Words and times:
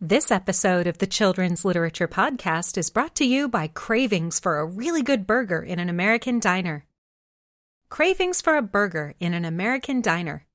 This 0.00 0.30
episode 0.30 0.86
of 0.86 0.98
the 0.98 1.08
Children's 1.08 1.64
Literature 1.64 2.06
Podcast 2.06 2.78
is 2.78 2.88
brought 2.88 3.16
to 3.16 3.24
you 3.24 3.48
by 3.48 3.66
Cravings 3.66 4.38
for 4.38 4.60
a 4.60 4.64
really 4.64 5.02
good 5.02 5.26
burger 5.26 5.60
in 5.60 5.80
an 5.80 5.88
American 5.88 6.38
diner. 6.38 6.86
Cravings 7.88 8.40
for 8.40 8.56
a 8.56 8.62
burger 8.62 9.16
in 9.18 9.34
an 9.34 9.44
American 9.44 10.00
diner. 10.00 10.46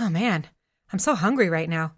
Oh 0.00 0.08
man, 0.08 0.46
I'm 0.94 0.98
so 0.98 1.14
hungry 1.14 1.50
right 1.50 1.68
now. 1.68 1.92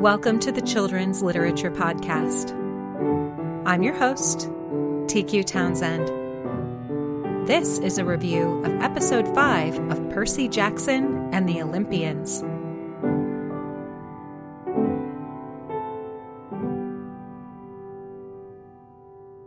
Welcome 0.00 0.40
to 0.40 0.50
the 0.50 0.62
Children's 0.62 1.22
Literature 1.22 1.70
Podcast. 1.70 2.50
I'm 3.64 3.84
your 3.84 3.94
host, 3.94 4.48
TQ 5.06 5.46
Townsend. 5.46 6.19
This 7.50 7.80
is 7.80 7.98
a 7.98 8.04
review 8.04 8.62
of 8.62 8.80
episode 8.80 9.26
5 9.34 9.90
of 9.90 10.10
Percy 10.10 10.48
Jackson 10.48 11.34
and 11.34 11.48
the 11.48 11.60
Olympians. 11.60 12.44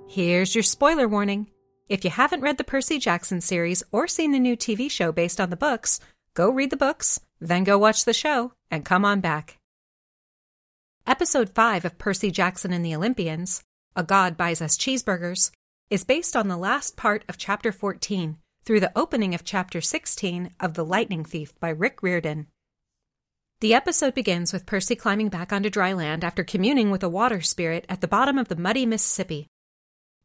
Here's 0.06 0.54
your 0.54 0.64
spoiler 0.64 1.08
warning. 1.08 1.48
If 1.88 2.04
you 2.04 2.10
haven't 2.10 2.42
read 2.42 2.58
the 2.58 2.66
Percy 2.66 3.00
Jackson 3.00 3.40
series 3.40 3.84
or 3.94 4.10
seen 4.10 4.34
the 4.34 4.38
new 4.38 4.58
TV 4.58 4.92
show 4.92 5.14
based 5.14 5.40
on 5.40 5.50
the 5.50 5.56
books, 5.56 6.02
go 6.34 6.50
read 6.50 6.72
the 6.72 6.76
books, 6.76 7.22
then 7.40 7.64
go 7.64 7.78
watch 7.78 8.04
the 8.04 8.12
show, 8.12 8.52
and 8.70 8.84
come 8.84 9.06
on 9.06 9.22
back. 9.22 9.60
Episode 11.08 11.52
5 11.52 11.86
of 11.86 11.98
Percy 11.98 12.32
Jackson 12.32 12.74
and 12.74 12.86
the 12.86 12.96
Olympians, 12.98 13.64
A 13.96 14.04
God 14.04 14.36
Buys 14.36 14.62
Us 14.62 14.76
Cheeseburgers, 14.76 15.52
is 15.90 16.04
based 16.04 16.36
on 16.36 16.48
the 16.48 16.58
last 16.58 16.96
part 16.96 17.24
of 17.28 17.38
Chapter 17.38 17.72
14 17.72 18.38
through 18.66 18.80
the 18.80 18.92
opening 18.98 19.36
of 19.36 19.44
Chapter 19.44 19.82
16 19.82 20.52
of 20.60 20.74
The 20.74 20.86
Lightning 20.86 21.24
Thief 21.26 21.58
by 21.60 21.70
Rick 21.70 22.02
Riordan. 22.02 22.48
The 23.60 23.74
episode 23.74 24.14
begins 24.14 24.52
with 24.52 24.66
Percy 24.66 24.96
climbing 24.96 25.30
back 25.30 25.54
onto 25.54 25.70
dry 25.70 25.94
land 25.94 26.24
after 26.24 26.44
communing 26.44 26.92
with 26.92 27.04
a 27.04 27.10
water 27.10 27.42
spirit 27.42 27.86
at 27.90 28.02
the 28.02 28.08
bottom 28.08 28.38
of 28.38 28.48
the 28.48 28.56
muddy 28.56 28.86
Mississippi. 28.86 29.48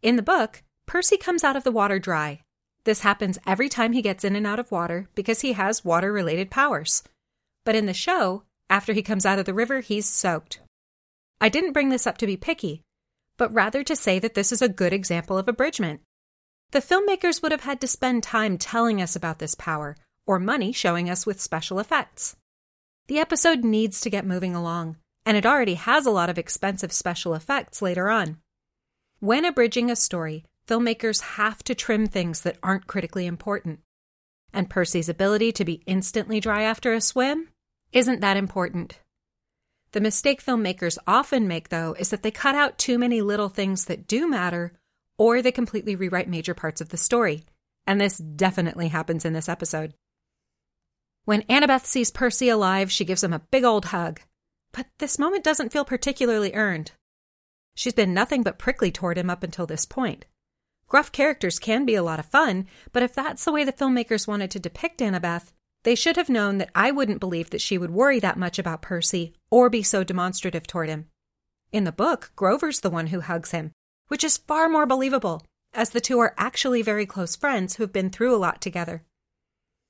In 0.02 0.16
the 0.16 0.22
book, 0.22 0.62
Percy 0.86 1.16
comes 1.16 1.44
out 1.44 1.56
of 1.56 1.64
the 1.64 1.72
water 1.72 1.98
dry. 1.98 2.40
This 2.84 3.00
happens 3.00 3.38
every 3.46 3.68
time 3.68 3.92
he 3.92 4.02
gets 4.02 4.24
in 4.24 4.34
and 4.34 4.46
out 4.46 4.58
of 4.58 4.72
water 4.72 5.08
because 5.14 5.42
he 5.42 5.52
has 5.52 5.84
water 5.84 6.12
related 6.12 6.50
powers. 6.50 7.02
But 7.64 7.74
in 7.74 7.86
the 7.86 7.94
show, 7.94 8.44
after 8.70 8.92
he 8.92 9.02
comes 9.02 9.26
out 9.26 9.38
of 9.38 9.44
the 9.44 9.54
river, 9.54 9.80
he's 9.80 10.08
soaked. 10.08 10.60
I 11.40 11.48
didn't 11.48 11.72
bring 11.72 11.90
this 11.90 12.06
up 12.06 12.18
to 12.18 12.26
be 12.26 12.36
picky, 12.36 12.82
but 13.38 13.52
rather 13.54 13.82
to 13.82 13.96
say 13.96 14.18
that 14.18 14.34
this 14.34 14.52
is 14.52 14.60
a 14.60 14.68
good 14.68 14.92
example 14.92 15.38
of 15.38 15.48
abridgment. 15.48 16.02
The 16.72 16.80
filmmakers 16.80 17.40
would 17.40 17.52
have 17.52 17.62
had 17.62 17.80
to 17.80 17.86
spend 17.86 18.22
time 18.22 18.58
telling 18.58 19.00
us 19.00 19.16
about 19.16 19.38
this 19.38 19.54
power, 19.54 19.96
or 20.26 20.38
money 20.38 20.72
showing 20.72 21.08
us 21.08 21.24
with 21.24 21.40
special 21.40 21.78
effects. 21.78 22.36
The 23.06 23.18
episode 23.18 23.64
needs 23.64 24.02
to 24.02 24.10
get 24.10 24.26
moving 24.26 24.54
along, 24.54 24.98
and 25.24 25.34
it 25.36 25.46
already 25.46 25.74
has 25.74 26.04
a 26.04 26.10
lot 26.10 26.28
of 26.28 26.36
expensive 26.36 26.92
special 26.92 27.32
effects 27.32 27.80
later 27.80 28.10
on. 28.10 28.36
When 29.20 29.46
abridging 29.46 29.90
a 29.90 29.96
story, 29.96 30.44
filmmakers 30.66 31.22
have 31.22 31.64
to 31.64 31.74
trim 31.74 32.06
things 32.06 32.42
that 32.42 32.58
aren't 32.62 32.86
critically 32.86 33.24
important. 33.24 33.80
And 34.52 34.68
Percy's 34.68 35.08
ability 35.08 35.52
to 35.52 35.64
be 35.64 35.82
instantly 35.86 36.40
dry 36.40 36.62
after 36.62 36.92
a 36.92 37.00
swim 37.00 37.48
isn't 37.92 38.20
that 38.20 38.36
important. 38.36 39.00
The 39.92 40.00
mistake 40.00 40.44
filmmakers 40.44 40.98
often 41.06 41.48
make, 41.48 41.70
though, 41.70 41.94
is 41.98 42.10
that 42.10 42.22
they 42.22 42.30
cut 42.30 42.54
out 42.54 42.78
too 42.78 42.98
many 42.98 43.22
little 43.22 43.48
things 43.48 43.86
that 43.86 44.06
do 44.06 44.28
matter, 44.28 44.72
or 45.16 45.40
they 45.40 45.52
completely 45.52 45.96
rewrite 45.96 46.28
major 46.28 46.54
parts 46.54 46.80
of 46.80 46.90
the 46.90 46.96
story. 46.96 47.44
And 47.86 48.00
this 48.00 48.18
definitely 48.18 48.88
happens 48.88 49.24
in 49.24 49.32
this 49.32 49.48
episode. 49.48 49.94
When 51.24 51.42
Annabeth 51.42 51.86
sees 51.86 52.10
Percy 52.10 52.48
alive, 52.48 52.92
she 52.92 53.04
gives 53.04 53.24
him 53.24 53.32
a 53.32 53.40
big 53.50 53.64
old 53.64 53.86
hug. 53.86 54.20
But 54.72 54.86
this 54.98 55.18
moment 55.18 55.44
doesn't 55.44 55.72
feel 55.72 55.84
particularly 55.84 56.54
earned. 56.54 56.92
She's 57.74 57.94
been 57.94 58.12
nothing 58.12 58.42
but 58.42 58.58
prickly 58.58 58.90
toward 58.90 59.16
him 59.16 59.30
up 59.30 59.42
until 59.42 59.66
this 59.66 59.86
point. 59.86 60.26
Gruff 60.86 61.12
characters 61.12 61.58
can 61.58 61.84
be 61.84 61.94
a 61.94 62.02
lot 62.02 62.18
of 62.18 62.26
fun, 62.26 62.66
but 62.92 63.02
if 63.02 63.14
that's 63.14 63.44
the 63.44 63.52
way 63.52 63.64
the 63.64 63.72
filmmakers 63.72 64.26
wanted 64.26 64.50
to 64.50 64.58
depict 64.58 65.00
Annabeth, 65.00 65.52
they 65.84 65.94
should 65.94 66.16
have 66.16 66.28
known 66.28 66.58
that 66.58 66.70
I 66.74 66.90
wouldn't 66.90 67.20
believe 67.20 67.50
that 67.50 67.60
she 67.60 67.78
would 67.78 67.90
worry 67.90 68.20
that 68.20 68.38
much 68.38 68.58
about 68.58 68.82
Percy 68.82 69.34
or 69.50 69.70
be 69.70 69.82
so 69.82 70.04
demonstrative 70.04 70.66
toward 70.66 70.88
him. 70.88 71.06
In 71.72 71.84
the 71.84 71.92
book, 71.92 72.32
Grover's 72.36 72.80
the 72.80 72.90
one 72.90 73.08
who 73.08 73.20
hugs 73.20 73.52
him, 73.52 73.72
which 74.08 74.24
is 74.24 74.38
far 74.38 74.68
more 74.68 74.86
believable, 74.86 75.44
as 75.72 75.90
the 75.90 76.00
two 76.00 76.18
are 76.18 76.34
actually 76.36 76.82
very 76.82 77.06
close 77.06 77.36
friends 77.36 77.76
who 77.76 77.82
have 77.82 77.92
been 77.92 78.10
through 78.10 78.34
a 78.34 78.38
lot 78.38 78.60
together. 78.60 79.02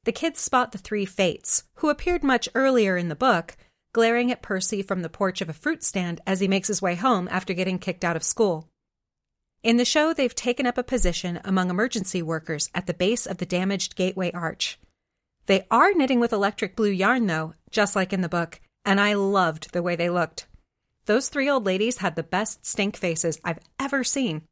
The 0.05 0.13
kids 0.13 0.41
spot 0.41 0.73
the 0.73 0.79
three 0.79 1.05
Fates, 1.05 1.65
who 1.77 1.89
appeared 1.89 2.23
much 2.23 2.49
earlier 2.55 2.97
in 2.97 3.09
the 3.09 3.15
book, 3.17 3.57
glaring 3.93 4.31
at 4.31 4.43
Percy 4.43 4.83
from 4.83 5.03
the 5.03 5.09
porch 5.09 5.41
of 5.41 5.49
a 5.49 5.55
fruit 5.55 5.83
stand 5.83 6.21
as 6.27 6.41
he 6.41 6.49
makes 6.49 6.69
his 6.69 6.83
way 6.83 6.95
home 6.95 7.29
after 7.31 7.55
getting 7.55 7.79
kicked 7.79 8.05
out 8.05 8.17
of 8.17 8.23
school. 8.23 8.69
In 9.63 9.77
the 9.77 9.85
show, 9.85 10.13
they've 10.13 10.35
taken 10.35 10.67
up 10.67 10.79
a 10.79 10.85
position 10.85 11.41
among 11.45 11.69
emergency 11.69 12.23
workers 12.23 12.71
at 12.75 12.87
the 12.87 12.95
base 12.95 13.27
of 13.27 13.39
the 13.39 13.47
damaged 13.47 13.97
Gateway 13.97 14.31
Arch. 14.33 14.79
They 15.49 15.67
are 15.71 15.95
knitting 15.95 16.21
with 16.21 16.35
electric 16.35 16.77
blue 16.77 16.91
yarn, 16.91 17.27
though, 17.27 17.55
just 17.71 17.97
like 17.97 18.13
in 18.13 18.21
the 18.21 18.29
book, 18.29 18.61
and 18.85 19.01
I 19.01 19.15
loved 19.15 19.73
the 19.73 19.83
way 19.83 19.97
they 19.97 20.11
looked. 20.11 20.47
Those 21.07 21.31
three 21.31 21.49
old 21.49 21.65
ladies 21.65 21.99
had 21.99 22.17
the 22.17 22.23
best 22.23 22.67
stink 22.67 22.99
faces 22.99 23.41
I've 23.43 23.61
ever 23.81 24.05
seen. 24.05 24.43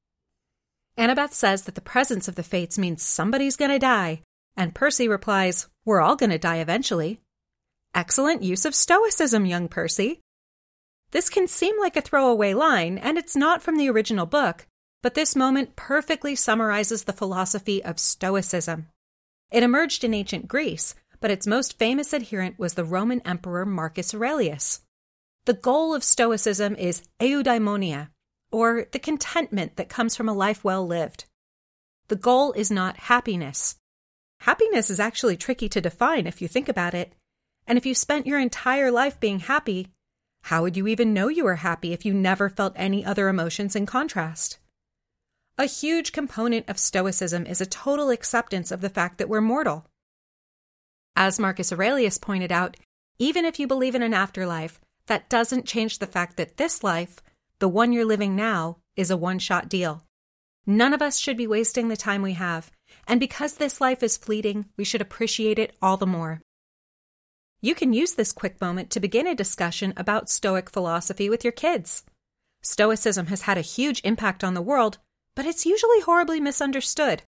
Annabeth 0.96 1.34
says 1.34 1.64
that 1.64 1.74
the 1.74 1.82
presence 1.82 2.28
of 2.28 2.34
the 2.34 2.42
fates 2.42 2.78
means 2.78 3.02
somebody's 3.02 3.56
gonna 3.56 3.78
die, 3.78 4.22
and 4.56 4.74
Percy 4.74 5.06
replies, 5.06 5.68
We're 5.84 6.00
all 6.00 6.16
gonna 6.16 6.38
die 6.38 6.60
eventually. 6.60 7.20
Excellent 7.94 8.42
use 8.42 8.64
of 8.64 8.74
stoicism, 8.74 9.44
young 9.44 9.68
Percy. 9.68 10.20
This 11.10 11.28
can 11.28 11.46
seem 11.46 11.78
like 11.78 11.96
a 11.96 12.00
throwaway 12.00 12.54
line, 12.54 12.96
and 12.96 13.18
it's 13.18 13.36
not 13.36 13.62
from 13.62 13.76
the 13.76 13.90
original 13.90 14.24
book, 14.24 14.66
but 15.02 15.12
this 15.12 15.36
moment 15.36 15.76
perfectly 15.76 16.34
summarizes 16.34 17.04
the 17.04 17.12
philosophy 17.12 17.84
of 17.84 17.98
Stoicism. 17.98 18.88
It 19.50 19.62
emerged 19.62 20.04
in 20.04 20.14
ancient 20.14 20.48
Greece, 20.48 20.94
but 21.20 21.30
its 21.30 21.46
most 21.46 21.78
famous 21.78 22.12
adherent 22.12 22.58
was 22.58 22.74
the 22.74 22.84
Roman 22.84 23.20
Emperor 23.20 23.64
Marcus 23.64 24.14
Aurelius. 24.14 24.80
The 25.44 25.54
goal 25.54 25.94
of 25.94 26.02
Stoicism 26.02 26.74
is 26.76 27.02
eudaimonia, 27.20 28.08
or 28.50 28.86
the 28.90 28.98
contentment 28.98 29.76
that 29.76 29.88
comes 29.88 30.16
from 30.16 30.28
a 30.28 30.34
life 30.34 30.64
well 30.64 30.86
lived. 30.86 31.24
The 32.08 32.16
goal 32.16 32.52
is 32.52 32.70
not 32.70 32.96
happiness. 32.96 33.76
Happiness 34.40 34.90
is 34.90 35.00
actually 35.00 35.36
tricky 35.36 35.68
to 35.68 35.80
define 35.80 36.26
if 36.26 36.42
you 36.42 36.48
think 36.48 36.68
about 36.68 36.94
it. 36.94 37.14
And 37.66 37.78
if 37.78 37.86
you 37.86 37.94
spent 37.94 38.26
your 38.26 38.38
entire 38.38 38.90
life 38.90 39.18
being 39.18 39.40
happy, 39.40 39.88
how 40.42 40.62
would 40.62 40.76
you 40.76 40.86
even 40.86 41.14
know 41.14 41.28
you 41.28 41.44
were 41.44 41.56
happy 41.56 41.92
if 41.92 42.04
you 42.04 42.14
never 42.14 42.48
felt 42.48 42.72
any 42.76 43.04
other 43.04 43.28
emotions 43.28 43.74
in 43.74 43.86
contrast? 43.86 44.58
A 45.58 45.64
huge 45.64 46.12
component 46.12 46.68
of 46.68 46.78
Stoicism 46.78 47.46
is 47.46 47.62
a 47.62 47.66
total 47.66 48.10
acceptance 48.10 48.70
of 48.70 48.82
the 48.82 48.90
fact 48.90 49.16
that 49.16 49.28
we're 49.28 49.40
mortal. 49.40 49.86
As 51.16 51.38
Marcus 51.38 51.72
Aurelius 51.72 52.18
pointed 52.18 52.52
out, 52.52 52.76
even 53.18 53.46
if 53.46 53.58
you 53.58 53.66
believe 53.66 53.94
in 53.94 54.02
an 54.02 54.12
afterlife, 54.12 54.78
that 55.06 55.30
doesn't 55.30 55.64
change 55.64 55.98
the 55.98 56.06
fact 56.06 56.36
that 56.36 56.58
this 56.58 56.84
life, 56.84 57.22
the 57.58 57.68
one 57.68 57.94
you're 57.94 58.04
living 58.04 58.36
now, 58.36 58.76
is 58.96 59.10
a 59.10 59.16
one 59.16 59.38
shot 59.38 59.70
deal. 59.70 60.02
None 60.66 60.92
of 60.92 61.00
us 61.00 61.16
should 61.16 61.38
be 61.38 61.46
wasting 61.46 61.88
the 61.88 61.96
time 61.96 62.20
we 62.20 62.34
have, 62.34 62.70
and 63.08 63.18
because 63.18 63.54
this 63.54 63.80
life 63.80 64.02
is 64.02 64.18
fleeting, 64.18 64.66
we 64.76 64.84
should 64.84 65.00
appreciate 65.00 65.58
it 65.58 65.74
all 65.80 65.96
the 65.96 66.06
more. 66.06 66.42
You 67.62 67.74
can 67.74 67.94
use 67.94 68.12
this 68.12 68.30
quick 68.30 68.60
moment 68.60 68.90
to 68.90 69.00
begin 69.00 69.26
a 69.26 69.34
discussion 69.34 69.94
about 69.96 70.28
Stoic 70.28 70.68
philosophy 70.68 71.30
with 71.30 71.44
your 71.44 71.52
kids. 71.52 72.04
Stoicism 72.60 73.28
has 73.28 73.42
had 73.42 73.56
a 73.56 73.62
huge 73.62 74.02
impact 74.04 74.44
on 74.44 74.52
the 74.52 74.60
world 74.60 74.98
but 75.36 75.46
it's 75.46 75.66
usually 75.66 76.00
horribly 76.00 76.40
misunderstood. 76.40 77.22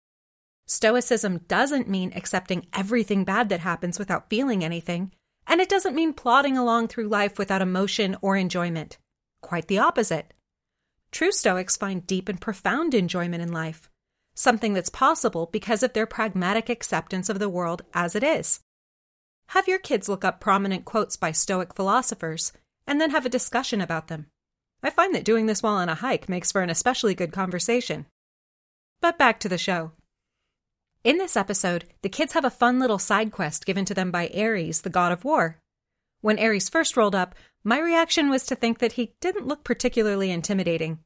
Stoicism 0.67 1.39
doesn't 1.49 1.89
mean 1.89 2.13
accepting 2.15 2.67
everything 2.73 3.25
bad 3.25 3.49
that 3.49 3.61
happens 3.61 3.99
without 3.99 4.31
feeling 4.31 4.63
anything, 4.63 5.11
and 5.47 5.61
it 5.61 5.69
doesn't 5.69 5.97
mean 5.97 6.13
plodding 6.13 6.57
along 6.57 6.89
through 6.89 7.09
life 7.09 7.39
without 7.39 7.61
emotion 7.61 8.17
or 8.23 8.37
enjoyment. 8.37 8.99
Quite 9.43 9.69
the 9.69 9.79
opposite. 9.79 10.33
True 11.11 11.33
Stoics 11.33 11.77
find 11.77 12.07
deep 12.07 12.29
and 12.29 12.41
profound 12.41 12.95
enjoyment 12.95 13.43
in 13.43 13.53
life, 13.53 13.91
something 14.35 14.75
that's 14.75 14.91
possible 14.91 15.49
because 15.53 15.83
of 15.83 15.93
their 15.93 16.07
pragmatic 16.07 16.69
acceptance 16.69 17.29
of 17.29 17.39
the 17.39 17.49
world 17.49 17.83
as 17.93 18.15
it 18.15 18.23
is. 18.23 18.61
Have 19.49 19.69
your 19.69 19.79
kids 19.79 20.09
look 20.09 20.25
up 20.25 20.41
prominent 20.41 20.85
quotes 20.85 21.17
by 21.17 21.33
Stoic 21.33 21.75
philosophers 21.75 22.53
and 22.87 23.01
then 23.01 23.11
have 23.11 23.27
a 23.27 23.31
discussion 23.31 23.81
about 23.81 24.09
them. 24.09 24.27
I 24.85 24.91
find 24.91 25.15
that 25.15 25.25
doing 25.25 25.47
this 25.47 25.63
while 25.63 25.77
on 25.77 25.89
a 25.89 25.95
hike 25.95 26.29
makes 26.29 26.53
for 26.53 26.61
an 26.61 26.69
especially 26.69 27.15
good 27.15 27.33
conversation. 27.33 28.05
But 29.01 29.19
back 29.19 29.41
to 29.41 29.49
the 29.49 29.57
show. 29.57 29.93
In 31.03 31.17
this 31.17 31.39
episode, 31.39 31.87
the 32.03 32.11
kids 32.11 32.35
have 32.35 32.45
a 32.45 32.51
fun 32.51 32.79
little 32.79 32.99
side 32.99 33.33
quest 33.33 33.65
given 33.65 33.87
to 33.87 33.95
them 33.95 34.11
by 34.11 34.31
Ares, 34.37 34.83
the 34.83 34.91
god 34.91 35.11
of 35.11 35.25
war. 35.25 35.57
When 36.21 36.39
Ares 36.39 36.69
first 36.69 36.99
rolled 36.99 37.15
up, 37.15 37.35
my 37.65 37.79
reaction 37.79 38.29
was 38.29 38.45
to 38.45 38.55
think 38.55 38.79
that 38.79 38.93
he 38.93 39.15
didn't 39.21 39.47
look 39.47 39.65
particularly 39.65 40.31
intimidating. 40.31 40.99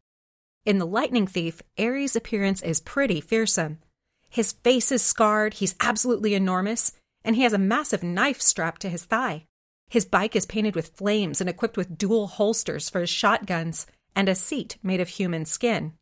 In 0.65 0.79
The 0.79 0.87
Lightning 0.87 1.29
Thief, 1.29 1.63
Ares' 1.79 2.17
appearance 2.17 2.63
is 2.63 2.81
pretty 2.81 3.21
fearsome. 3.21 3.79
His 4.29 4.53
face 4.53 4.91
is 4.91 5.03
scarred, 5.03 5.55
he's 5.55 5.77
absolutely 5.81 6.35
enormous, 6.35 6.93
and 7.25 7.37
he 7.37 7.43
has 7.43 7.53
a 7.53 7.59
massive 7.59 8.03
knife 8.03 8.41
strapped 8.41 8.83
to 8.83 8.89
his 8.89 9.05
thigh. 9.05 9.47
His 9.89 10.05
bike 10.05 10.37
is 10.37 10.47
painted 10.47 10.75
with 10.75 10.97
flames 10.97 11.41
and 11.41 11.49
equipped 11.49 11.77
with 11.77 11.97
dual 11.97 12.27
holsters 12.27 12.91
for 12.91 13.01
his 13.01 13.11
shotguns 13.11 13.87
and 14.15 14.29
a 14.29 14.35
seat 14.35 14.77
made 14.83 15.01
of 15.01 15.09
human 15.09 15.45
skin. 15.45 15.95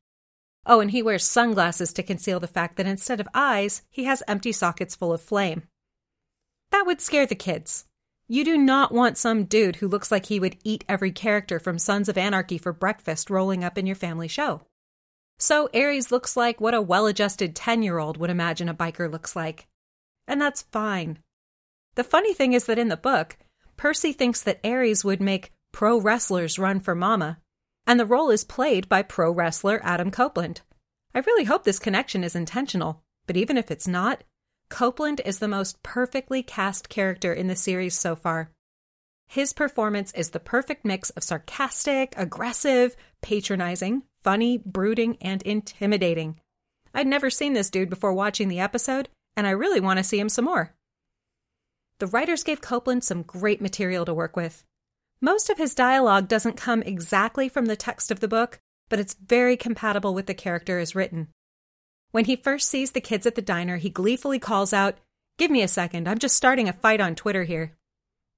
Oh, 0.65 0.81
and 0.81 0.91
he 0.91 1.03
wears 1.03 1.23
sunglasses 1.23 1.93
to 1.93 2.03
conceal 2.03 2.41
the 2.41 2.49
fact 2.49 2.77
that 2.77 2.87
instead 2.87 3.21
of 3.21 3.29
eyes, 3.33 3.83
he 3.91 4.05
has 4.05 4.23
empty 4.27 4.50
sockets 4.50 4.97
full 4.97 5.12
of 5.12 5.21
flame. 5.21 5.62
That 6.73 6.85
would 6.87 7.00
scare 7.00 7.27
the 7.27 7.37
kids. 7.37 7.85
You 8.27 8.44
do 8.44 8.59
not 8.59 8.91
want 8.91 9.17
some 9.17 9.44
dude 9.44 9.77
who 9.77 9.87
looks 9.87 10.11
like 10.11 10.27
he 10.27 10.41
would 10.41 10.56
eat 10.65 10.85
every 10.88 11.12
character 11.12 11.61
from 11.61 11.79
Sons 11.79 12.09
of 12.09 12.19
Anarchy 12.19 12.59
for 12.59 12.73
breakfast 12.73 13.31
rolling 13.31 13.62
up 13.62 13.79
in 13.79 13.87
your 13.87 13.94
family 13.94 14.27
show. 14.27 14.62
So 15.38 15.69
Ares 15.73 16.11
looks 16.11 16.37
like 16.37 16.61
what 16.61 16.75
a 16.75 16.83
well 16.83 17.06
adjusted 17.06 17.55
10 17.55 17.85
year 17.85 17.99
old 17.99 18.17
would 18.17 18.31
imagine 18.31 18.69
a 18.69 18.75
biker 18.75 19.11
looks 19.11 19.37
like. 19.37 19.69
And 20.27 20.41
that's 20.41 20.62
fine. 20.62 21.21
The 21.94 22.03
funny 22.03 22.35
thing 22.35 22.53
is 22.53 22.65
that 22.65 22.79
in 22.79 22.88
the 22.88 22.97
book, 22.97 23.37
Percy 23.76 24.12
thinks 24.12 24.43
that 24.43 24.61
Ares 24.64 25.05
would 25.05 25.20
make 25.20 25.52
pro 25.73 25.99
wrestlers 25.99 26.58
run 26.58 26.81
for 26.81 26.94
mama, 26.94 27.38
and 27.87 28.00
the 28.00 28.06
role 28.06 28.31
is 28.31 28.44
played 28.44 28.88
by 28.88 29.02
pro 29.02 29.31
wrestler 29.31 29.81
Adam 29.82 30.11
Copeland. 30.11 30.62
I 31.14 31.20
really 31.20 31.44
hope 31.44 31.64
this 31.64 31.78
connection 31.78 32.25
is 32.25 32.34
intentional, 32.34 33.02
but 33.26 33.37
even 33.37 33.56
if 33.56 33.70
it's 33.70 33.88
not, 33.88 34.25
Copeland 34.69 35.20
is 35.25 35.38
the 35.38 35.49
most 35.49 35.82
perfectly 35.82 36.43
cast 36.43 36.88
character 36.88 37.32
in 37.32 37.46
the 37.46 37.56
series 37.56 37.96
so 37.96 38.17
far. 38.17 38.50
His 39.28 39.52
performance 39.52 40.12
is 40.12 40.31
the 40.31 40.40
perfect 40.40 40.84
mix 40.84 41.11
of 41.11 41.25
sarcastic, 41.25 42.14
aggressive, 42.17 42.96
patronizing, 43.23 44.02
funny, 44.23 44.58
brooding, 44.58 45.17
and 45.20 45.43
intimidating. 45.43 46.40
I'd 46.94 47.06
never 47.06 47.28
seen 47.31 47.52
this 47.52 47.70
dude 47.70 47.90
before 47.90 48.12
watching 48.12 48.49
the 48.49 48.61
episode, 48.61 49.08
and 49.37 49.46
I 49.46 49.50
really 49.50 49.81
want 49.81 49.99
to 49.99 50.05
see 50.05 50.19
him 50.19 50.28
some 50.28 50.44
more. 50.44 50.75
The 51.99 52.07
writers 52.07 52.45
gave 52.45 52.61
Copeland 52.61 53.05
some 53.05 53.23
great 53.23 53.61
material 53.61 54.05
to 54.05 54.15
work 54.15 54.37
with. 54.37 54.65
Most 55.21 55.49
of 55.49 55.57
his 55.57 55.75
dialogue 55.75 56.29
doesn't 56.29 56.57
come 56.57 56.83
exactly 56.83 57.49
from 57.49 57.67
the 57.67 57.77
text 57.77 58.11
of 58.11 58.21
the 58.21 58.29
book, 58.29 58.61
but 58.89 58.99
it's 58.99 59.15
very 59.15 59.57
compatible 59.57 60.15
with 60.15 60.27
the 60.27 60.35
character 60.35 60.79
as 60.79 60.95
written. 60.95 61.29
When 62.11 62.27
he 62.27 62.37
first 62.37 62.69
sees 62.69 62.93
the 62.93 63.01
kids 63.01 63.27
at 63.27 63.35
the 63.35 63.43
diner, 63.43 63.79
he 63.79 63.91
gleefully 63.91 64.39
calls 64.39 64.73
out, 64.73 64.99
Give 65.39 65.51
me 65.51 65.63
a 65.63 65.69
second, 65.69 66.09
I'm 66.09 66.19
just 66.19 66.37
starting 66.37 66.69
a 66.69 66.73
fight 66.73 67.01
on 67.01 67.15
Twitter 67.15 67.45
here. 67.45 67.77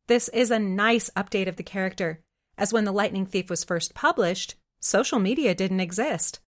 This 0.07 0.29
is 0.31 0.51
a 0.51 0.59
nice 0.59 1.11
update 1.17 1.49
of 1.49 1.57
the 1.57 1.63
character, 1.63 2.21
as 2.57 2.73
when 2.73 2.85
The 2.85 2.93
Lightning 2.93 3.27
Thief 3.27 3.51
was 3.51 3.65
first 3.65 3.95
published, 3.95 4.55
social 4.81 5.19
media 5.19 5.55
didn't 5.55 5.81
exist. 5.81 6.41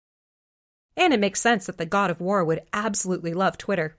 And 0.96 1.12
it 1.12 1.20
makes 1.20 1.40
sense 1.40 1.66
that 1.66 1.78
the 1.78 1.86
god 1.86 2.10
of 2.10 2.20
war 2.20 2.44
would 2.44 2.62
absolutely 2.72 3.32
love 3.32 3.58
Twitter. 3.58 3.96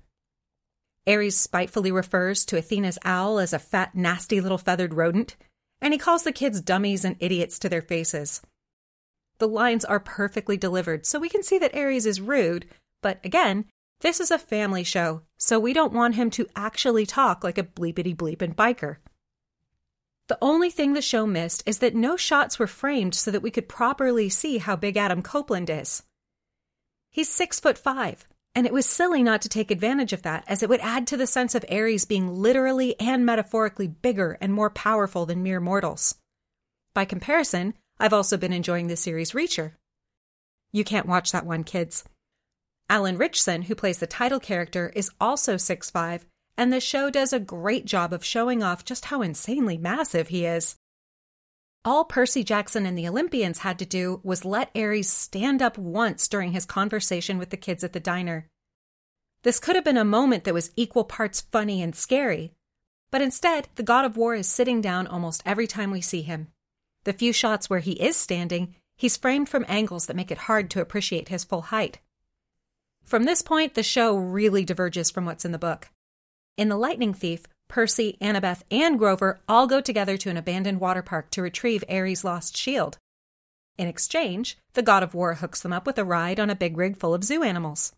Ares 1.07 1.38
spitefully 1.38 1.92
refers 1.92 2.45
to 2.45 2.57
Athena's 2.57 3.00
owl 3.03 3.39
as 3.39 3.53
a 3.53 3.59
fat, 3.59 3.95
nasty 3.95 4.39
little 4.39 4.57
feathered 4.57 4.94
rodent, 4.94 5.36
and 5.81 5.94
he 5.94 6.00
calls 6.00 6.24
the 6.24 6.31
kids 6.31 6.62
dummies 6.62 7.03
and 7.03 7.15
idiots 7.19 7.57
to 7.59 7.69
their 7.69 7.81
faces. 7.81 8.42
The 9.39 9.48
lines 9.48 9.83
are 9.83 10.00
perfectly 10.00 10.57
delivered, 10.57 11.06
so 11.06 11.19
we 11.19 11.30
can 11.30 11.42
see 11.42 11.57
that 11.57 11.75
Ares 11.75 12.06
is 12.06 12.21
rude, 12.21 12.68
but 13.01 13.19
again, 13.24 13.65
this 14.01 14.19
is 14.19 14.30
a 14.30 14.38
family 14.38 14.83
show, 14.83 15.21
so 15.38 15.59
we 15.59 15.74
don't 15.74 15.94
want 15.94 16.15
him 16.15 16.30
to 16.31 16.48
actually 16.56 17.06
talk 17.06 17.44
like 17.44 17.57
a 17.57 17.63
bleepity 17.63 18.15
bleep 18.15 18.42
and 18.42 18.56
biker. 18.56 18.98
The 20.27 20.38
only 20.42 20.69
thing 20.69 20.94
the 20.94 21.01
show 21.01 21.25
missed 21.27 21.63
is 21.65 21.80
that 21.80 21.95
no 21.95 22.15
shots 22.15 22.57
were 22.57 22.68
framed 22.68 23.15
so 23.15 23.31
that 23.31 23.42
we 23.42 23.51
could 23.51 23.68
properly 23.68 24.30
see 24.30 24.59
how 24.59 24.75
big 24.75 24.98
Adam 24.98 25.21
Copeland 25.21 25.69
is. 25.69 26.03
He's 27.09 27.27
six 27.27 27.59
foot 27.59 27.77
five, 27.77 28.25
and 28.53 28.65
it 28.65 28.74
was 28.74 28.86
silly 28.86 29.24
not 29.24 29.42
to 29.42 29.50
take 29.50 29.71
advantage 29.71 30.13
of 30.13 30.24
that, 30.24 30.44
as 30.48 30.62
it 30.62 30.69
would 30.69 30.81
add 30.81 31.07
to 31.07 31.18
the 31.18 31.27
sense 31.27 31.56
of 31.56 31.65
Ares 31.71 32.06
being 32.06 32.33
literally 32.33 33.00
and 33.00 33.25
metaphorically 33.25 33.88
bigger 33.88 34.38
and 34.42 34.53
more 34.53 34.69
powerful 34.69 35.25
than 35.25 35.44
mere 35.44 35.59
mortals. 35.59 36.15
By 36.94 37.06
comparison, 37.06 37.74
I've 38.00 38.13
also 38.13 38.36
been 38.36 38.51
enjoying 38.51 38.88
the 38.88 38.98
series 38.98 39.31
Reacher. 39.31 39.74
You 40.74 40.83
can't 40.83 41.07
watch 41.07 41.31
that 41.31 41.45
one, 41.45 41.63
kids. 41.63 42.03
Alan 42.89 43.18
Ritchson, 43.18 43.63
who 43.63 43.75
plays 43.75 44.00
the 44.00 44.07
title 44.07 44.39
character, 44.39 44.92
is 44.95 45.12
also 45.21 45.56
6'5, 45.56 46.21
and 46.57 46.74
the 46.74 46.81
show 46.81 47.09
does 47.09 47.31
a 47.31 47.39
great 47.39 47.86
job 47.86 48.12
of 48.12 48.25
showing 48.25 48.62
off 48.62 48.83
just 48.83 49.06
how 49.06 49.21
insanely 49.21 49.77
massive 49.77 50.27
he 50.27 50.45
is. 50.45 50.75
All 51.83 52.06
Percy 52.06 52.44
Jackson 52.44 52.86
and 52.86 52.95
the 52.95 53.07
Olympians 53.07 53.60
had 53.60 53.80
to 53.80 53.88
do 53.88 54.22
was 54.24 54.45
let 54.45 54.69
Ares 54.75 55.10
stand 55.10 55.63
up 55.63 55.80
once 55.80 56.28
during 56.28 56.51
his 56.51 56.63
conversation 56.63 57.39
with 57.39 57.50
the 57.50 57.57
kids 57.57 57.83
at 57.83 57.92
the 57.92 58.00
diner. 58.00 58.48
This 59.42 59.60
could 59.60 59.75
have 59.75 59.83
been 59.83 59.98
a 59.98 60.06
moment 60.06 60.44
that 60.44 60.54
was 60.54 60.69
equal 60.75 61.04
parts 61.04 61.42
funny 61.42 61.81
and 61.81 61.95
scary, 61.95 62.54
but 63.10 63.24
instead, 63.24 63.68
the 63.75 63.83
god 63.83 64.06
of 64.06 64.16
war 64.16 64.36
is 64.36 64.48
sitting 64.48 64.80
down 64.80 65.07
almost 65.07 65.42
every 65.44 65.66
time 65.66 65.89
we 65.89 66.01
see 66.01 66.22
him. 66.22 66.50
The 67.04 67.13
few 67.13 67.33
shots 67.33 67.68
where 67.68 67.80
he 67.80 67.94
is 67.94 68.16
standing, 68.16 68.75
he's 68.95 69.18
framed 69.18 69.50
from 69.50 69.66
angles 69.68 70.06
that 70.06 70.16
make 70.16 70.30
it 70.30 70.38
hard 70.38 70.69
to 70.72 70.81
appreciate 70.81 71.30
his 71.30 71.44
full 71.44 71.63
height. 71.63 71.98
From 73.04 73.24
this 73.24 73.42
point, 73.42 73.74
the 73.74 73.81
show 73.81 74.16
really 74.16 74.63
diverges 74.63 75.10
from 75.10 75.25
what's 75.25 75.45
in 75.45 75.51
the 75.51 75.57
book. 75.57 75.89
In 76.57 76.69
The 76.69 76.77
Lightning 76.77 77.16
Thief, 77.16 77.48
Percy, 77.71 78.18
Annabeth, 78.19 78.63
and 78.69 79.00
Grover 79.00 79.39
all 79.47 79.65
go 79.65 79.79
together 79.79 80.18
to 80.18 80.29
an 80.29 80.35
abandoned 80.35 80.81
water 80.81 81.01
park 81.01 81.31
to 81.31 81.41
retrieve 81.41 81.85
Ares' 81.89 82.25
lost 82.25 82.57
shield. 82.57 82.97
In 83.77 83.88
exchange, 83.88 84.57
the 84.73 84.81
god 84.81 85.03
of 85.03 85.13
war 85.13 85.35
hooks 85.35 85.62
them 85.62 85.71
up 85.71 85.85
with 85.85 85.97
a 85.97 86.03
ride 86.03 86.38
on 86.38 86.50
a 86.50 86.56
big 86.56 86.75
rig 86.75 86.97
full 86.97 87.13
of 87.13 87.23
zoo 87.23 87.44
animals. 87.44 87.94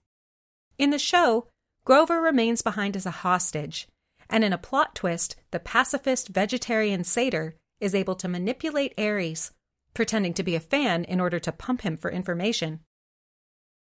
In 0.78 0.92
the 0.92 1.00
show, 1.00 1.48
Grover 1.86 2.22
remains 2.22 2.62
behind 2.62 2.96
as 2.96 3.08
a 3.08 3.24
hostage, 3.26 3.88
and 4.30 4.44
in 4.44 4.54
a 4.54 4.60
plot 4.60 4.94
twist, 4.94 5.38
the 5.50 5.60
pacifist 5.60 6.28
vegetarian 6.28 7.04
satyr 7.04 7.56
is 7.82 7.96
able 7.96 8.16
to 8.18 8.28
manipulate 8.28 8.94
Ares, 8.96 9.54
pretending 9.96 10.36
to 10.36 10.44
be 10.44 10.54
a 10.54 10.60
fan 10.60 11.04
in 11.04 11.20
order 11.20 11.40
to 11.40 11.52
pump 11.52 11.82
him 11.82 11.98
for 11.98 12.12
information. 12.12 12.82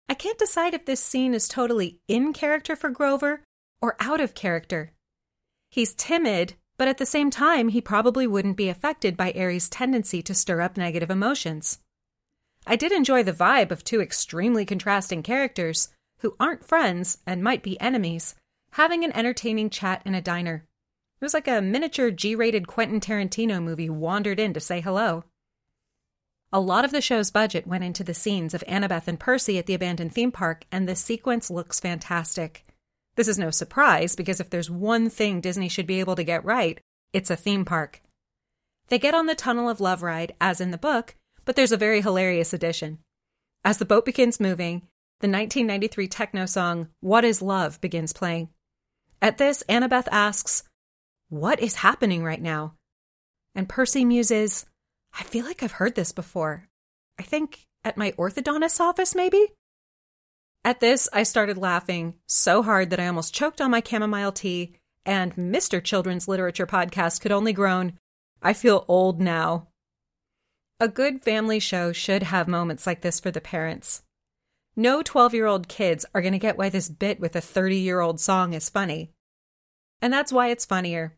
I 0.08 0.14
can't 0.14 0.36
decide 0.36 0.74
if 0.74 0.84
this 0.84 1.00
scene 1.00 1.32
is 1.32 1.46
totally 1.46 2.00
in 2.08 2.32
character 2.32 2.74
for 2.74 2.90
Grover 2.90 3.44
or 3.80 3.94
out 4.00 4.20
of 4.20 4.34
character. 4.34 4.90
He's 5.76 5.92
timid, 5.92 6.54
but 6.78 6.88
at 6.88 6.96
the 6.96 7.04
same 7.04 7.30
time, 7.30 7.68
he 7.68 7.82
probably 7.82 8.26
wouldn't 8.26 8.56
be 8.56 8.70
affected 8.70 9.14
by 9.14 9.34
Ares' 9.36 9.68
tendency 9.68 10.22
to 10.22 10.32
stir 10.32 10.62
up 10.62 10.78
negative 10.78 11.10
emotions. 11.10 11.80
I 12.66 12.76
did 12.76 12.92
enjoy 12.92 13.22
the 13.22 13.34
vibe 13.34 13.70
of 13.70 13.84
two 13.84 14.00
extremely 14.00 14.64
contrasting 14.64 15.22
characters 15.22 15.90
who 16.20 16.34
aren't 16.40 16.64
friends 16.64 17.18
and 17.26 17.44
might 17.44 17.62
be 17.62 17.78
enemies 17.78 18.36
having 18.70 19.04
an 19.04 19.14
entertaining 19.14 19.68
chat 19.68 20.00
in 20.06 20.14
a 20.14 20.22
diner. 20.22 20.64
It 21.20 21.24
was 21.26 21.34
like 21.34 21.46
a 21.46 21.60
miniature 21.60 22.10
G 22.10 22.34
rated 22.34 22.66
Quentin 22.66 22.98
Tarantino 22.98 23.62
movie 23.62 23.90
wandered 23.90 24.40
in 24.40 24.54
to 24.54 24.60
say 24.60 24.80
hello. 24.80 25.24
A 26.54 26.58
lot 26.58 26.86
of 26.86 26.90
the 26.90 27.02
show's 27.02 27.30
budget 27.30 27.66
went 27.66 27.84
into 27.84 28.02
the 28.02 28.14
scenes 28.14 28.54
of 28.54 28.64
Annabeth 28.66 29.08
and 29.08 29.20
Percy 29.20 29.58
at 29.58 29.66
the 29.66 29.74
abandoned 29.74 30.14
theme 30.14 30.32
park, 30.32 30.64
and 30.72 30.88
the 30.88 30.96
sequence 30.96 31.50
looks 31.50 31.80
fantastic. 31.80 32.65
This 33.16 33.28
is 33.28 33.38
no 33.38 33.50
surprise 33.50 34.14
because 34.14 34.40
if 34.40 34.50
there's 34.50 34.70
one 34.70 35.08
thing 35.10 35.40
Disney 35.40 35.68
should 35.68 35.86
be 35.86 36.00
able 36.00 36.16
to 36.16 36.24
get 36.24 36.44
right, 36.44 36.78
it's 37.12 37.30
a 37.30 37.36
theme 37.36 37.64
park. 37.64 38.02
They 38.88 38.98
get 38.98 39.14
on 39.14 39.26
the 39.26 39.34
Tunnel 39.34 39.68
of 39.68 39.80
Love 39.80 40.02
ride, 40.02 40.34
as 40.40 40.60
in 40.60 40.70
the 40.70 40.78
book, 40.78 41.16
but 41.44 41.56
there's 41.56 41.72
a 41.72 41.76
very 41.76 42.02
hilarious 42.02 42.52
addition. 42.52 42.98
As 43.64 43.78
the 43.78 43.84
boat 43.84 44.04
begins 44.04 44.38
moving, 44.38 44.82
the 45.20 45.28
1993 45.28 46.08
techno 46.08 46.46
song 46.46 46.88
What 47.00 47.24
is 47.24 47.42
Love 47.42 47.80
begins 47.80 48.12
playing. 48.12 48.50
At 49.22 49.38
this, 49.38 49.64
Annabeth 49.68 50.08
asks, 50.12 50.62
What 51.30 51.58
is 51.58 51.76
happening 51.76 52.22
right 52.22 52.40
now? 52.40 52.74
And 53.54 53.68
Percy 53.68 54.04
muses, 54.04 54.66
I 55.18 55.22
feel 55.22 55.46
like 55.46 55.62
I've 55.62 55.72
heard 55.72 55.94
this 55.94 56.12
before. 56.12 56.68
I 57.18 57.22
think 57.22 57.66
at 57.82 57.96
my 57.96 58.12
orthodontist's 58.12 58.78
office, 58.78 59.14
maybe? 59.14 59.52
At 60.66 60.80
this, 60.80 61.08
I 61.12 61.22
started 61.22 61.56
laughing 61.56 62.14
so 62.26 62.60
hard 62.60 62.90
that 62.90 62.98
I 62.98 63.06
almost 63.06 63.32
choked 63.32 63.60
on 63.60 63.70
my 63.70 63.80
chamomile 63.80 64.32
tea, 64.32 64.74
and 65.04 65.32
Mr. 65.36 65.80
Children's 65.80 66.26
Literature 66.26 66.66
podcast 66.66 67.20
could 67.20 67.30
only 67.30 67.52
groan, 67.52 67.92
I 68.42 68.52
feel 68.52 68.84
old 68.88 69.20
now. 69.20 69.68
A 70.80 70.88
good 70.88 71.22
family 71.22 71.60
show 71.60 71.92
should 71.92 72.24
have 72.24 72.48
moments 72.48 72.84
like 72.84 73.02
this 73.02 73.20
for 73.20 73.30
the 73.30 73.40
parents. 73.40 74.02
No 74.74 75.02
12 75.02 75.34
year 75.34 75.46
old 75.46 75.68
kids 75.68 76.04
are 76.12 76.20
going 76.20 76.32
to 76.32 76.38
get 76.40 76.58
why 76.58 76.68
this 76.68 76.88
bit 76.88 77.20
with 77.20 77.36
a 77.36 77.40
30 77.40 77.76
year 77.76 78.00
old 78.00 78.18
song 78.18 78.52
is 78.52 78.68
funny. 78.68 79.12
And 80.02 80.12
that's 80.12 80.32
why 80.32 80.48
it's 80.48 80.64
funnier. 80.64 81.16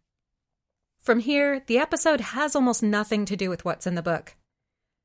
From 1.01 1.21
here, 1.21 1.63
the 1.67 1.79
episode 1.79 2.21
has 2.21 2.55
almost 2.55 2.83
nothing 2.83 3.25
to 3.25 3.35
do 3.35 3.49
with 3.49 3.65
what's 3.65 3.87
in 3.87 3.95
the 3.95 4.03
book. 4.03 4.37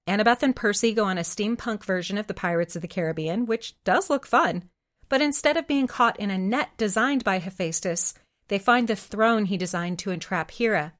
Annabeth 0.07 0.43
and 0.43 0.55
Percy 0.55 0.93
go 0.93 1.05
on 1.05 1.17
a 1.17 1.21
steampunk 1.21 1.83
version 1.83 2.17
of 2.17 2.27
the 2.27 2.33
Pirates 2.33 2.75
of 2.75 2.81
the 2.81 2.87
Caribbean, 2.87 3.45
which 3.45 3.81
does 3.83 4.09
look 4.09 4.25
fun. 4.25 4.69
But 5.07 5.21
instead 5.21 5.57
of 5.57 5.67
being 5.67 5.87
caught 5.87 6.19
in 6.19 6.29
a 6.29 6.37
net 6.37 6.71
designed 6.77 7.23
by 7.23 7.39
Hephaestus, 7.39 8.13
they 8.47 8.59
find 8.59 8.87
the 8.87 8.95
throne 8.95 9.45
he 9.45 9.57
designed 9.57 9.99
to 9.99 10.11
entrap 10.11 10.51
Hera. 10.51 10.93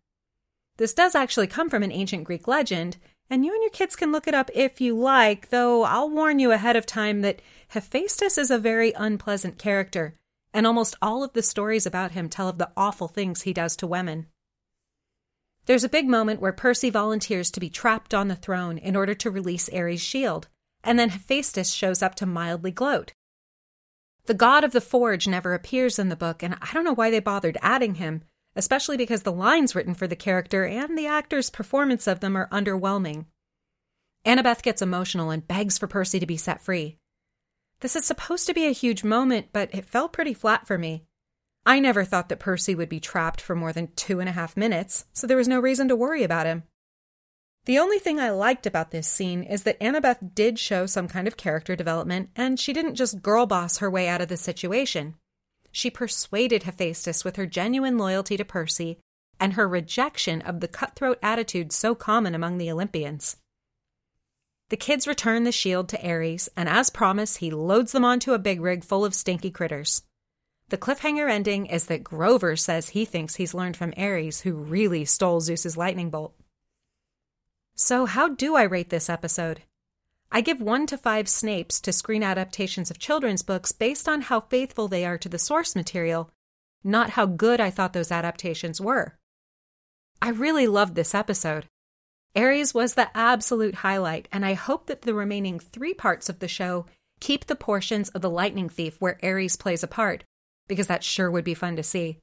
This 0.78 0.94
does 0.94 1.16
actually 1.16 1.48
come 1.48 1.70
from 1.70 1.84
an 1.84 1.92
ancient 1.92 2.24
Greek 2.24 2.48
legend, 2.48 2.98
and 3.30 3.46
you 3.46 3.54
and 3.54 3.62
your 3.62 3.72
kids 3.72 3.96
can 3.96 4.12
look 4.12 4.28
it 4.28 4.34
up 4.34 4.50
if 4.54 4.80
you 4.80 4.98
like, 4.98 5.50
though 5.50 5.84
I'll 5.84 6.10
warn 6.10 6.40
you 6.40 6.52
ahead 6.52 6.76
of 6.76 6.86
time 6.86 7.22
that 7.22 7.42
Hephaestus 7.70 8.38
is 8.38 8.52
a 8.52 8.58
very 8.58 8.94
unpleasant 8.94 9.58
character, 9.58 10.16
and 10.54 10.66
almost 10.66 10.96
all 11.02 11.24
of 11.24 11.34
the 11.34 11.44
stories 11.44 11.86
about 11.86 12.12
him 12.12 12.30
tell 12.30 12.48
of 12.48 12.58
the 12.58 12.72
awful 12.78 13.08
things 13.08 13.42
he 13.42 13.54
does 13.54 13.76
to 13.78 13.88
women. 13.88 14.28
There's 15.66 15.84
a 15.84 15.90
big 15.90 16.10
moment 16.10 16.42
where 16.42 16.52
Percy 16.52 16.90
volunteers 16.90 17.50
to 17.52 17.60
be 17.60 17.70
trapped 17.70 18.14
on 18.14 18.28
the 18.28 18.36
throne 18.36 18.78
in 18.78 18.96
order 18.96 19.14
to 19.16 19.32
release 19.32 19.70
Ares' 19.70 20.02
shield, 20.02 20.50
and 20.84 21.00
then 21.00 21.10
Hephaestus 21.10 21.72
shows 21.72 22.02
up 22.02 22.16
to 22.16 22.26
mildly 22.26 22.72
gloat. 22.72 23.14
The 24.26 24.34
god 24.34 24.64
of 24.64 24.72
the 24.72 24.82
forge 24.82 25.28
never 25.28 25.54
appears 25.54 26.00
in 26.00 26.10
the 26.10 26.16
book, 26.16 26.44
and 26.44 26.56
I 26.62 26.74
don't 26.74 26.84
know 26.84 26.94
why 26.94 27.12
they 27.12 27.20
bothered 27.20 27.58
adding 27.62 27.96
him, 27.96 28.24
especially 28.56 28.98
because 28.98 29.24
the 29.24 29.32
lines 29.32 29.76
written 29.76 29.94
for 29.94 30.08
the 30.08 30.16
character 30.16 30.66
and 30.66 30.98
the 30.98 31.08
actor's 31.08 31.50
performance 31.50 32.08
of 32.08 32.20
them 32.20 32.36
are 32.36 32.50
underwhelming. 32.50 33.26
Annabeth 34.26 34.64
gets 34.64 34.82
emotional 34.82 35.30
and 35.30 35.48
begs 35.48 35.78
for 35.78 35.88
Percy 35.88 36.20
to 36.20 36.26
be 36.26 36.38
set 36.38 36.62
free. 36.62 36.98
This 37.80 37.96
is 37.96 38.06
supposed 38.06 38.48
to 38.48 38.54
be 38.54 38.66
a 38.66 38.72
huge 38.72 39.04
moment, 39.04 39.48
but 39.52 39.74
it 39.74 39.86
fell 39.86 40.08
pretty 40.08 40.34
flat 40.34 40.66
for 40.68 40.78
me. 40.78 41.04
I 41.66 41.80
never 41.80 42.04
thought 42.04 42.30
that 42.30 42.40
Percy 42.40 42.76
would 42.76 42.90
be 42.90 43.00
trapped 43.00 43.40
for 43.40 43.56
more 43.56 43.72
than 43.72 43.94
two 43.96 44.20
and 44.20 44.28
a 44.28 44.34
half 44.34 44.58
minutes, 44.58 45.06
so 45.14 45.26
there 45.26 45.38
was 45.38 45.48
no 45.48 45.60
reason 45.60 45.88
to 45.88 45.96
worry 45.96 46.24
about 46.24 46.46
him. 46.46 46.64
The 47.66 47.80
only 47.80 48.00
thing 48.00 48.20
I 48.20 48.30
liked 48.30 48.66
about 48.66 48.92
this 48.92 49.08
scene 49.08 49.44
is 49.44 49.64
that 49.64 49.80
Annabeth 49.80 50.36
did 50.36 50.60
show 50.60 50.86
some 50.86 51.08
kind 51.08 51.28
of 51.28 51.38
character 51.38 51.78
development, 51.78 52.30
and 52.36 52.60
she 52.60 52.74
didn't 52.74 52.96
just 52.96 53.22
girl 53.22 53.46
boss 53.46 53.78
her 53.78 53.90
way 53.90 54.10
out 54.10 54.20
of 54.20 54.28
the 54.28 54.36
situation. 54.36 55.16
She 55.72 55.90
persuaded 55.90 56.64
Hephaestus 56.64 57.24
with 57.24 57.38
her 57.38 57.46
genuine 57.46 57.98
loyalty 57.98 58.36
to 58.36 58.44
Percy 58.44 59.00
and 59.40 59.54
her 59.54 59.68
rejection 59.68 60.42
of 60.42 60.60
the 60.60 60.68
cutthroat 60.68 61.20
attitude 61.24 61.72
so 61.72 61.96
common 61.96 62.36
among 62.36 62.58
the 62.58 62.70
Olympians. 62.70 63.38
The 64.70 64.78
kids 64.78 65.08
return 65.08 65.44
the 65.44 65.52
shield 65.52 65.88
to 65.90 66.08
Ares, 66.08 66.50
and 66.58 66.68
as 66.68 66.90
promised, 66.90 67.38
he 67.38 67.52
loads 67.52 67.94
them 67.94 68.04
onto 68.04 68.34
a 68.34 68.40
big 68.40 68.60
rig 68.60 68.84
full 68.84 69.06
of 69.06 69.16
stinky 69.16 69.52
critters. 69.52 70.04
The 70.74 70.80
cliffhanger 70.80 71.30
ending 71.30 71.68
is 71.68 71.86
that 71.86 72.04
Grover 72.04 72.56
says 72.56 72.90
he 72.90 73.06
thinks 73.06 73.36
he's 73.36 73.54
learned 73.54 73.78
from 73.78 73.94
Ares, 73.96 74.42
who 74.42 74.56
really 74.56 75.06
stole 75.06 75.40
Zeus's 75.40 75.78
lightning 75.78 76.10
bolt. 76.10 76.34
So, 77.76 78.08
how 78.08 78.30
do 78.30 78.56
I 78.56 78.64
rate 78.64 78.90
this 78.90 79.08
episode? 79.08 79.62
I 80.32 80.42
give 80.42 80.60
1 80.60 80.88
to 80.88 80.98
5 80.98 81.28
Snapes 81.28 81.80
to 81.82 81.94
screen 81.94 82.24
adaptations 82.24 82.90
of 82.90 82.98
children's 82.98 83.44
books 83.44 83.72
based 83.72 84.10
on 84.10 84.22
how 84.22 84.40
faithful 84.40 84.88
they 84.88 85.06
are 85.06 85.20
to 85.20 85.30
the 85.30 85.38
source 85.38 85.76
material, 85.76 86.32
not 86.84 87.12
how 87.12 87.28
good 87.28 87.62
I 87.62 87.70
thought 87.70 87.94
those 87.94 88.12
adaptations 88.12 88.82
were. 88.82 89.20
I 90.24 90.30
really 90.30 90.66
loved 90.66 90.96
this 90.96 91.14
episode. 91.14 91.68
Ares 92.36 92.74
was 92.74 92.96
the 92.96 93.16
absolute 93.16 93.76
highlight, 93.76 94.28
and 94.32 94.44
I 94.44 94.54
hope 94.54 94.88
that 94.88 95.04
the 95.04 95.14
remaining 95.14 95.60
three 95.60 95.94
parts 95.94 96.30
of 96.30 96.40
the 96.40 96.48
show 96.48 96.88
keep 97.20 97.46
the 97.46 97.56
portions 97.56 98.10
of 98.10 98.24
The 98.24 98.30
Lightning 98.32 98.70
Thief 98.70 99.00
where 99.00 99.20
Ares 99.22 99.56
plays 99.56 99.84
a 99.84 99.88
part, 99.88 100.24
because 100.68 100.88
that 100.88 101.04
sure 101.04 101.30
would 101.30 101.44
be 101.44 101.54
fun 101.54 101.76
to 101.76 101.84
see. 101.84 102.20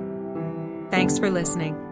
Thanks 0.90 1.19
for 1.19 1.31
listening. 1.31 1.84